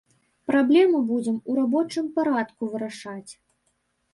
Праблему 0.51 1.01
будзем 1.11 1.37
у 1.49 1.57
рабочым 1.59 2.07
парадку 2.15 2.71
вырашаць. 2.73 3.31